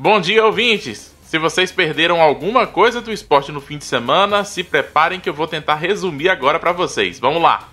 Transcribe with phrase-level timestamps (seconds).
[0.00, 1.12] Bom dia, ouvintes!
[1.24, 5.34] Se vocês perderam alguma coisa do esporte no fim de semana, se preparem que eu
[5.34, 7.18] vou tentar resumir agora para vocês.
[7.18, 7.68] Vamos lá!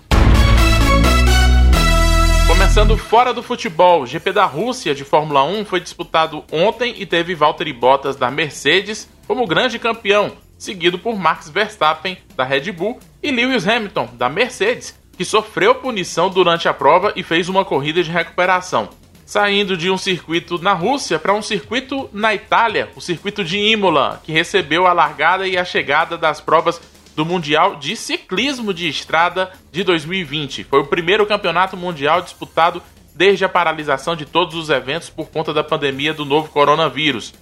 [2.48, 7.06] Começando fora do futebol, o GP da Rússia de Fórmula 1 foi disputado ontem e
[7.06, 13.00] teve Valtteri Bottas da Mercedes como grande campeão, seguido por Max Verstappen da Red Bull
[13.22, 18.02] e Lewis Hamilton da Mercedes, que sofreu punição durante a prova e fez uma corrida
[18.02, 18.90] de recuperação.
[19.26, 24.22] Saindo de um circuito na Rússia para um circuito na Itália, o circuito de Imola,
[24.24, 26.80] que recebeu a largada e a chegada das provas
[27.16, 30.66] do Mundial de Ciclismo de Estrada de 2020.
[30.66, 32.84] Foi o primeiro campeonato mundial disputado
[33.16, 37.34] desde a paralisação de todos os eventos por conta da pandemia do novo coronavírus.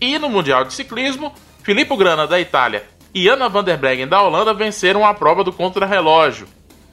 [0.00, 1.32] E no Mundial de Ciclismo,
[1.62, 5.52] Filippo Grana da Itália e Anna van der Breggen da Holanda venceram a prova do
[5.52, 6.48] contrarrelógio.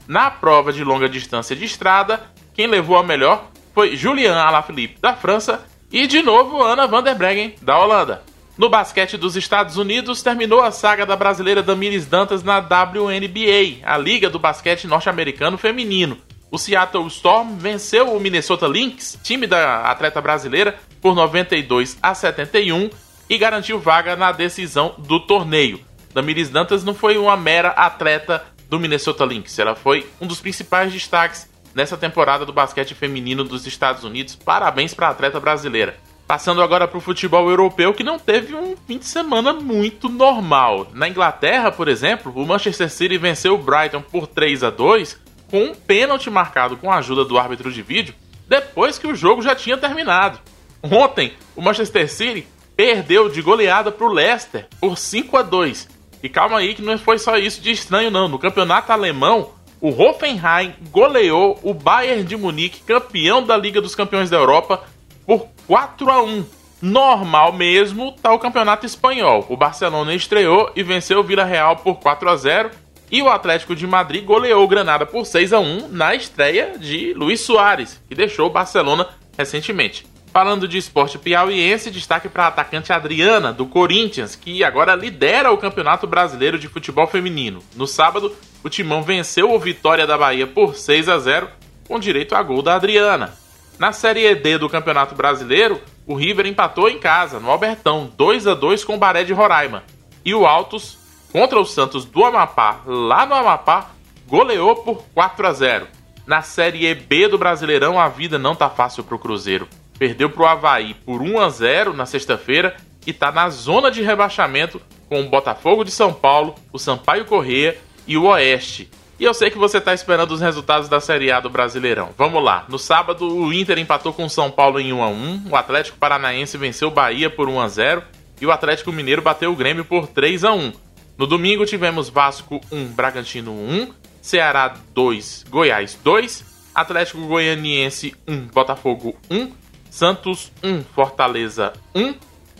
[0.08, 5.14] Na prova de longa distância de estrada, quem levou a melhor foi Julian Alaphilippe da
[5.14, 8.24] França e de novo Anna van der Breggen da Holanda.
[8.58, 13.98] No basquete dos Estados Unidos, terminou a saga da brasileira Damiris Dantas na WNBA, a
[13.98, 16.18] Liga do Basquete Norte-Americano Feminino.
[16.50, 22.90] O Seattle Storm venceu o Minnesota Lynx, time da atleta brasileira, por 92 a 71
[23.30, 25.82] e garantiu vaga na decisão do torneio.
[26.14, 30.94] Damiris Dantas não foi uma mera atleta do Minnesota Lynx, ela foi um dos principais
[30.94, 34.34] destaques nessa temporada do basquete feminino dos Estados Unidos.
[34.34, 35.98] Parabéns para a atleta brasileira.
[36.26, 40.88] Passando agora para o futebol europeu, que não teve um fim de semana muito normal.
[40.94, 45.20] Na Inglaterra, por exemplo, o Manchester City venceu o Brighton por 3 a 2
[45.52, 48.16] com um pênalti marcado com a ajuda do árbitro de vídeo,
[48.48, 50.40] depois que o jogo já tinha terminado.
[50.82, 55.88] Ontem, o Manchester City perdeu de goleada para o Leicester por 5 a 2
[56.24, 58.28] E calma aí que não foi só isso de estranho não.
[58.28, 64.30] No campeonato alemão, o Hoffenheim goleou o Bayern de Munique, campeão da Liga dos Campeões
[64.30, 64.84] da Europa,
[65.26, 66.46] por 4 a 1.
[66.82, 69.46] Normal mesmo tá o campeonato espanhol.
[69.50, 72.72] O Barcelona estreou e venceu o Vila Real por 4 a 0
[73.12, 77.14] e o Atlético de Madrid goleou o Granada por 6 a 1 na estreia de
[77.14, 79.08] Luiz Soares, que deixou o Barcelona
[79.38, 80.06] recentemente.
[80.36, 85.58] Falando de esporte piauiense, destaque para a atacante Adriana, do Corinthians, que agora lidera o
[85.58, 87.64] Campeonato Brasileiro de Futebol Feminino.
[87.74, 91.48] No sábado, o Timão venceu o Vitória da Bahia por 6 a 0,
[91.88, 93.34] com direito a gol da Adriana.
[93.80, 98.54] Na Série D do Campeonato Brasileiro, o River empatou em casa, no Albertão, 2 a
[98.54, 99.84] 2 com o Baré de Roraima.
[100.26, 100.98] E o Altos,
[101.32, 103.92] contra o Santos do Amapá, lá no Amapá,
[104.28, 105.88] goleou por 4 a 0.
[106.28, 109.66] Na Série B do Brasileirão, a vida não tá fácil pro Cruzeiro.
[109.98, 112.76] Perdeu pro Havaí por 1 a 0 na sexta-feira
[113.06, 117.78] e tá na zona de rebaixamento com o Botafogo de São Paulo, o Sampaio Corrêa
[118.08, 118.90] e o Oeste.
[119.18, 122.10] E eu sei que você está esperando os resultados da Série A do Brasileirão.
[122.18, 122.66] Vamos lá.
[122.68, 125.44] No sábado, o Inter empatou com o São Paulo em 1 a 1.
[125.52, 128.04] O Atlético Paranaense venceu o Bahia por 1 a 0
[128.42, 130.74] e o Atlético Mineiro bateu o Grêmio por 3 a 1.
[131.18, 136.44] No domingo tivemos Vasco 1, Bragantino 1, Ceará 2, Goiás 2,
[136.76, 139.50] Atlético Goianiense 1, Botafogo 1,
[139.96, 142.16] Santos 1, Fortaleza 1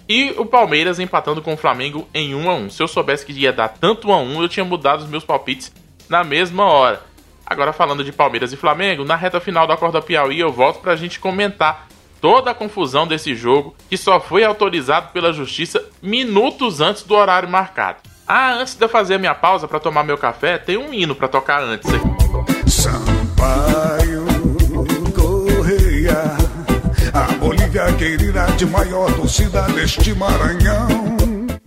[0.08, 2.70] e o Palmeiras empatando com o Flamengo em 1 a 1.
[2.70, 5.26] Se eu soubesse que ia dar tanto 1 a 1, eu tinha mudado os meus
[5.26, 5.70] palpites
[6.08, 7.02] na mesma hora.
[7.46, 10.94] Agora falando de Palmeiras e Flamengo, na reta final da Corda Piauí eu volto para
[10.94, 11.90] a gente comentar
[12.22, 17.50] toda a confusão desse jogo que só foi autorizado pela justiça minutos antes do horário
[17.50, 17.98] marcado.
[18.26, 21.14] Ah, antes de eu fazer a minha pausa para tomar meu café, tem um hino
[21.14, 22.45] para tocar antes aqui.
[27.98, 31.16] Querida de maior torcida deste Maranhão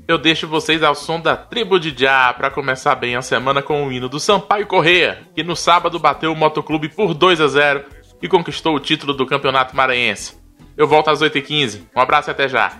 [0.08, 3.86] eu deixo vocês ao som da Tribo de Já para começar bem a semana com
[3.86, 7.84] o hino do Sampaio Correia, que no sábado bateu o Motoclube por 2 a 0
[8.22, 10.38] e conquistou o título do Campeonato Maranhense.
[10.78, 11.82] Eu volto às 8h15.
[11.94, 12.72] Um abraço e até já.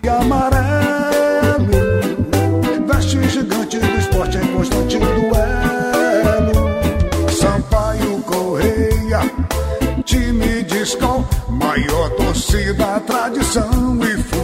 [12.11, 14.38] torcida, tradição e força